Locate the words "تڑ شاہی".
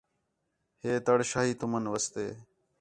1.05-1.53